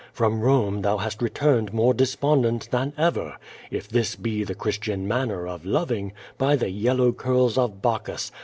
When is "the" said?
4.43-4.55, 6.55-6.71